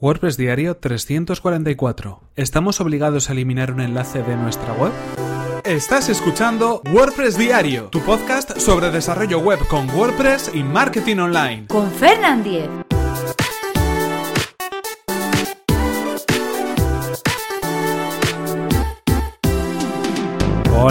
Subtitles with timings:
[0.00, 2.20] WordPress Diario 344.
[2.36, 4.92] ¿Estamos obligados a eliminar un enlace de nuestra web?
[5.64, 11.66] Estás escuchando WordPress Diario, tu podcast sobre desarrollo web con WordPress y marketing online.
[11.66, 12.87] Con Fernand Diez.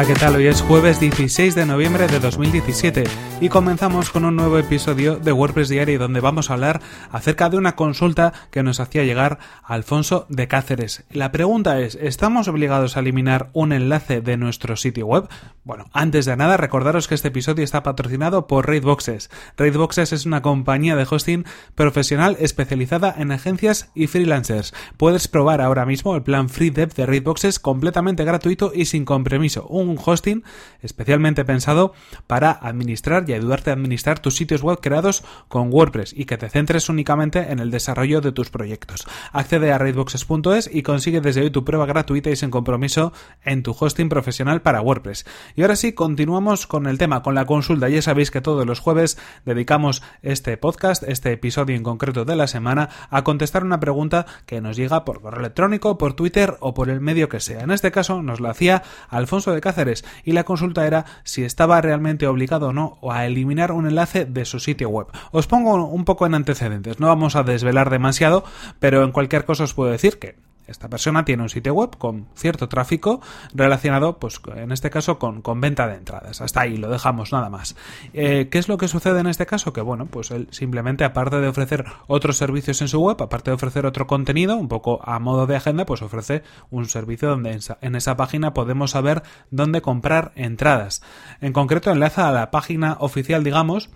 [0.00, 0.36] Hola, ¿qué tal?
[0.36, 3.04] Hoy es jueves 16 de noviembre de 2017
[3.42, 6.80] y comenzamos con un nuevo episodio de WordPress Diario donde vamos a hablar
[7.12, 11.04] acerca de una consulta que nos hacía llegar Alfonso de Cáceres.
[11.10, 15.28] La pregunta es, ¿estamos obligados a eliminar un enlace de nuestro sitio web?
[15.64, 19.30] Bueno, antes de nada, recordaros que este episodio está patrocinado por Raidboxes.
[19.58, 21.44] Raidboxes es una compañía de hosting
[21.74, 24.72] profesional especializada en agencias y freelancers.
[24.96, 29.66] Puedes probar ahora mismo el plan Free Dev de Raidboxes completamente gratuito y sin compromiso
[29.98, 30.44] hosting
[30.82, 31.92] especialmente pensado
[32.26, 36.48] para administrar y ayudarte a administrar tus sitios web creados con WordPress y que te
[36.48, 39.06] centres únicamente en el desarrollo de tus proyectos.
[39.32, 43.12] Accede a raidboxes.es y consigue desde hoy tu prueba gratuita y sin compromiso
[43.44, 45.26] en tu hosting profesional para WordPress.
[45.54, 47.88] Y ahora sí, continuamos con el tema, con la consulta.
[47.88, 52.46] Ya sabéis que todos los jueves dedicamos este podcast, este episodio en concreto de la
[52.46, 56.90] semana, a contestar una pregunta que nos llega por correo electrónico, por Twitter o por
[56.90, 57.60] el medio que sea.
[57.60, 59.79] En este caso nos la hacía Alfonso de Cáceres
[60.24, 64.44] y la consulta era si estaba realmente obligado o no a eliminar un enlace de
[64.44, 65.06] su sitio web.
[65.32, 68.44] Os pongo un poco en antecedentes, no vamos a desvelar demasiado,
[68.78, 70.36] pero en cualquier caso os puedo decir que
[70.70, 73.20] esta persona tiene un sitio web con cierto tráfico
[73.52, 76.40] relacionado, pues en este caso, con, venta de entradas.
[76.40, 77.76] Hasta ahí lo dejamos nada más.
[78.12, 79.72] Eh, ¿Qué es lo que sucede en este caso?
[79.72, 83.56] Que bueno, pues él simplemente, aparte de ofrecer otros servicios en su web, aparte de
[83.56, 87.94] ofrecer otro contenido, un poco a modo de agenda, pues ofrece un servicio donde en
[87.94, 91.02] esa página podemos saber dónde comprar entradas.
[91.40, 93.90] En concreto, enlaza a la página oficial, digamos,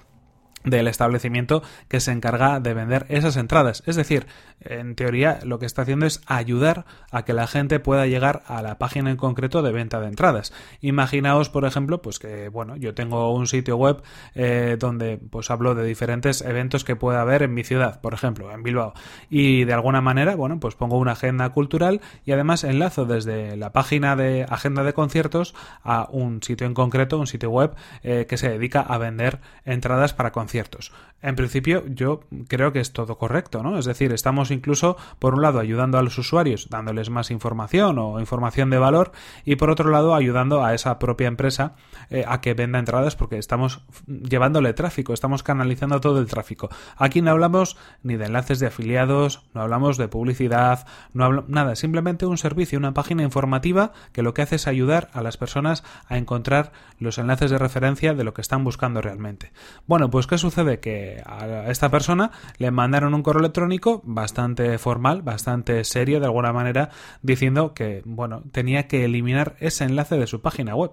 [0.64, 3.82] del establecimiento que se encarga de vender esas entradas.
[3.86, 4.26] Es decir,
[4.60, 8.62] en teoría lo que está haciendo es ayudar a que la gente pueda llegar a
[8.62, 10.52] la página en concreto de venta de entradas.
[10.80, 14.02] Imaginaos, por ejemplo, pues que bueno, yo tengo un sitio web
[14.34, 18.50] eh, donde pues hablo de diferentes eventos que pueda haber en mi ciudad, por ejemplo,
[18.52, 18.94] en Bilbao.
[19.28, 23.72] Y de alguna manera, bueno, pues pongo una agenda cultural y además enlazo desde la
[23.72, 28.38] página de agenda de conciertos a un sitio en concreto, un sitio web eh, que
[28.38, 30.92] se dedica a vender entradas para conciertos ciertos.
[31.20, 33.76] En principio, yo creo que es todo correcto, ¿no?
[33.76, 38.20] Es decir, estamos incluso, por un lado, ayudando a los usuarios, dándoles más información o
[38.20, 39.10] información de valor,
[39.44, 41.74] y por otro lado, ayudando a esa propia empresa
[42.08, 46.68] eh, a que venda entradas, porque estamos llevándole tráfico, estamos canalizando todo el tráfico.
[46.96, 51.74] Aquí no hablamos ni de enlaces de afiliados, no hablamos de publicidad, no hablamos nada,
[51.74, 55.82] simplemente un servicio, una página informativa que lo que hace es ayudar a las personas
[56.06, 56.70] a encontrar
[57.00, 59.52] los enlaces de referencia de lo que están buscando realmente.
[59.86, 60.80] Bueno, pues ¿qué sucede?
[60.80, 66.52] Que a esta persona le mandaron un correo electrónico bastante formal, bastante serio de alguna
[66.52, 66.90] manera,
[67.22, 70.92] diciendo que, bueno, tenía que eliminar ese enlace de su página web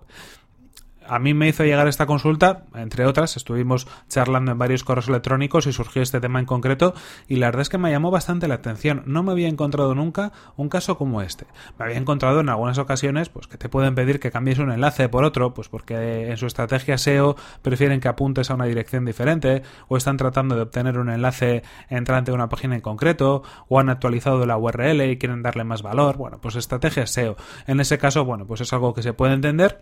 [1.11, 5.67] a mí me hizo llegar esta consulta, entre otras, estuvimos charlando en varios correos electrónicos
[5.67, 6.93] y surgió este tema en concreto
[7.27, 9.03] y la verdad es que me llamó bastante la atención.
[9.07, 11.47] No me había encontrado nunca un caso como este.
[11.77, 15.09] Me había encontrado en algunas ocasiones pues que te pueden pedir que cambies un enlace
[15.09, 19.63] por otro, pues porque en su estrategia SEO prefieren que apuntes a una dirección diferente
[19.89, 23.89] o están tratando de obtener un enlace entrante a una página en concreto o han
[23.89, 26.15] actualizado la URL y quieren darle más valor.
[26.15, 27.35] Bueno, pues estrategia SEO.
[27.67, 29.81] En ese caso, bueno, pues es algo que se puede entender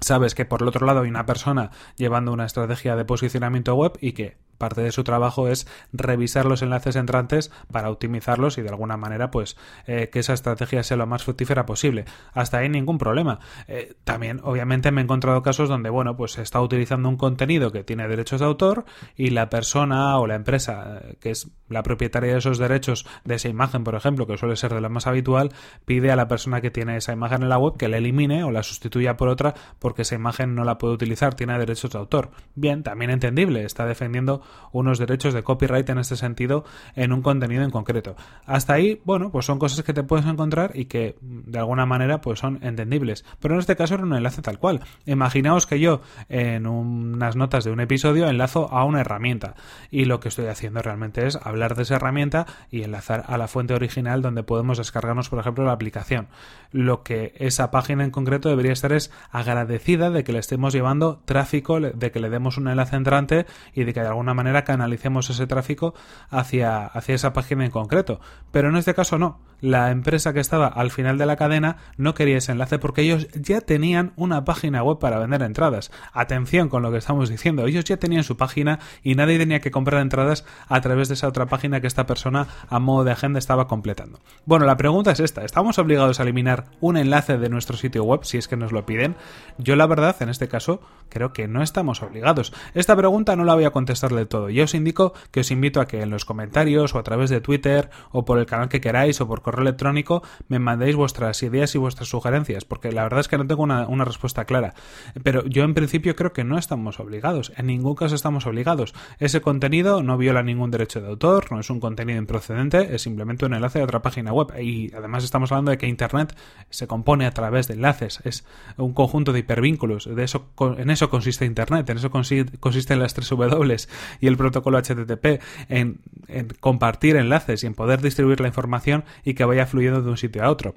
[0.00, 3.98] sabes que por el otro lado hay una persona llevando una estrategia de posicionamiento web
[4.00, 8.68] y que parte de su trabajo es revisar los enlaces entrantes para optimizarlos y de
[8.68, 9.56] alguna manera pues
[9.88, 12.04] eh, que esa estrategia sea lo más fructífera posible.
[12.32, 13.40] Hasta ahí ningún problema.
[13.66, 17.72] Eh, también obviamente me he encontrado casos donde bueno pues se está utilizando un contenido
[17.72, 18.84] que tiene derechos de autor
[19.16, 23.34] y la persona o la empresa eh, que es la propietaria de esos derechos de
[23.34, 25.50] esa imagen por ejemplo que suele ser de lo más habitual
[25.86, 28.52] pide a la persona que tiene esa imagen en la web que la elimine o
[28.52, 32.30] la sustituya por otra porque esa imagen no la puede utilizar tiene derechos de autor.
[32.54, 37.64] Bien, también entendible, está defendiendo unos derechos de copyright en este sentido en un contenido
[37.64, 38.16] en concreto.
[38.46, 42.20] Hasta ahí, bueno, pues son cosas que te puedes encontrar y que de alguna manera
[42.20, 43.24] pues son entendibles.
[43.40, 44.80] Pero en este caso era un enlace tal cual.
[45.06, 49.54] Imaginaos que yo en unas notas de un episodio enlazo a una herramienta
[49.90, 53.48] y lo que estoy haciendo realmente es hablar de esa herramienta y enlazar a la
[53.48, 56.28] fuente original donde podemos descargarnos, por ejemplo, la aplicación.
[56.70, 60.72] Lo que esa página en concreto debería estar es agradecer agradecida de que le estemos
[60.72, 64.64] llevando tráfico, de que le demos un enlace entrante y de que de alguna manera
[64.64, 65.94] canalicemos ese tráfico
[66.30, 68.20] hacia, hacia esa página en concreto.
[68.50, 69.40] Pero en este caso no.
[69.60, 73.28] La empresa que estaba al final de la cadena no quería ese enlace porque ellos
[73.28, 75.92] ya tenían una página web para vender entradas.
[76.12, 77.64] Atención con lo que estamos diciendo.
[77.64, 81.28] Ellos ya tenían su página y nadie tenía que comprar entradas a través de esa
[81.28, 84.18] otra página que esta persona a modo de agenda estaba completando.
[84.46, 85.44] Bueno, la pregunta es esta.
[85.44, 88.84] ¿Estamos obligados a eliminar un enlace de nuestro sitio web si es que nos lo
[88.84, 89.14] piden?
[89.58, 92.52] Yo la verdad, en este caso, creo que no estamos obligados.
[92.74, 94.50] Esta pregunta no la voy a contestar del todo.
[94.50, 97.40] Yo os indico que os invito a que en los comentarios o a través de
[97.40, 101.74] Twitter o por el canal que queráis o por correo electrónico me mandéis vuestras ideas
[101.74, 104.74] y vuestras sugerencias, porque la verdad es que no tengo una, respuesta clara.
[105.22, 107.52] Pero yo en principio creo que no estamos obligados.
[107.56, 108.94] En ningún caso estamos obligados.
[109.18, 113.46] Ese contenido no viola ningún derecho de autor, no es un contenido improcedente, es simplemente
[113.46, 114.48] un enlace a otra página web.
[114.60, 116.36] Y además estamos hablando de que Internet
[116.70, 118.44] se compone a través de enlaces, es
[118.76, 120.04] un conjunto de hipervínculos.
[120.04, 123.76] De eso, en eso consiste Internet, en eso consiste, en las tres W
[124.20, 129.34] y el protocolo HTTP, en, en compartir enlaces y en poder distribuir la información y
[129.34, 130.74] que vaya fluyendo de un sitio a otro.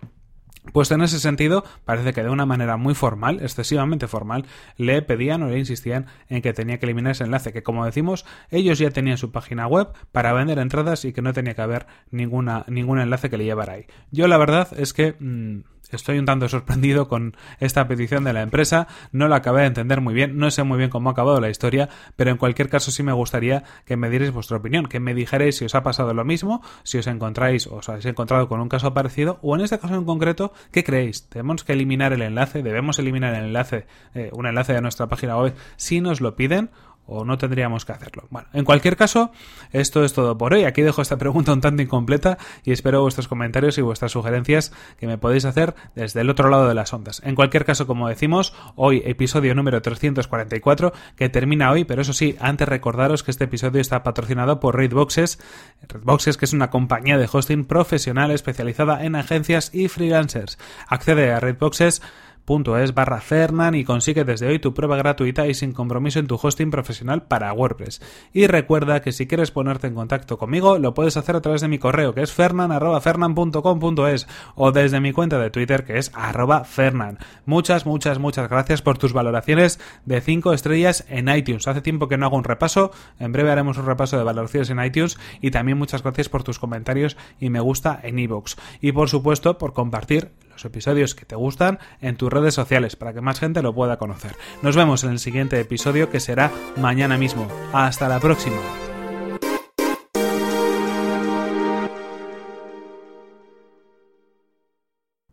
[0.72, 4.46] Pues en ese sentido, parece que de una manera muy formal, excesivamente formal,
[4.78, 8.26] le pedían o le insistían en que tenía que eliminar ese enlace, que como decimos,
[8.50, 11.88] ellos ya tenían su página web para vender entradas y que no tenía que haber
[12.12, 13.86] ninguna, ningún enlace que le llevara ahí.
[14.12, 15.16] Yo la verdad es que...
[15.20, 19.68] Mm, Estoy un tanto sorprendido con esta petición de la empresa, no la acabé de
[19.68, 22.70] entender muy bien, no sé muy bien cómo ha acabado la historia, pero en cualquier
[22.70, 25.84] caso sí me gustaría que me dierais vuestra opinión, que me dijerais si os ha
[25.84, 29.56] pasado lo mismo, si os encontráis o os habéis encontrado con un caso parecido, o
[29.56, 31.28] en este caso en concreto, ¿qué creéis?
[31.30, 32.64] ¿Tenemos que eliminar el enlace?
[32.64, 36.70] ¿Debemos eliminar el enlace, eh, un enlace de nuestra página web si nos lo piden?
[37.08, 38.28] O no tendríamos que hacerlo.
[38.30, 39.32] Bueno, en cualquier caso,
[39.72, 40.64] esto es todo por hoy.
[40.64, 45.08] Aquí dejo esta pregunta un tanto incompleta y espero vuestros comentarios y vuestras sugerencias que
[45.08, 47.22] me podéis hacer desde el otro lado de las ondas.
[47.24, 52.36] En cualquier caso, como decimos, hoy episodio número 344 que termina hoy, pero eso sí,
[52.40, 55.40] antes recordaros que este episodio está patrocinado por Raidboxes,
[55.88, 60.58] Raidboxes que es una compañía de hosting profesional especializada en agencias y freelancers.
[60.88, 62.02] Accede a Raidboxes
[62.48, 66.40] es barra Fernan y consigue desde hoy tu prueba gratuita y sin compromiso en tu
[66.42, 68.02] hosting profesional para WordPress.
[68.34, 71.70] Y recuerda que si quieres ponerte en contacto conmigo, lo puedes hacer a través de
[71.70, 77.18] mi correo que es fernan.fernan.com.es o desde mi cuenta de Twitter que es arroba fernan.
[77.48, 81.68] Muchas, muchas, muchas gracias por tus valoraciones de 5 estrellas en iTunes.
[81.68, 84.84] Hace tiempo que no hago un repaso, en breve haremos un repaso de valoraciones en
[84.84, 88.56] iTunes y también muchas gracias por tus comentarios y me gusta en iVoox.
[88.82, 93.14] Y por supuesto por compartir los episodios que te gustan en tus redes sociales para
[93.14, 94.38] que más gente lo pueda conocer.
[94.62, 97.46] Nos vemos en el siguiente episodio que será mañana mismo.
[97.74, 98.56] Hasta la próxima.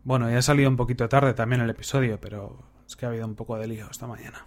[0.02, 3.24] Bueno, ya ha salido un poquito tarde también el episodio, pero es que ha habido
[3.24, 4.44] un poco de lío esta mañana.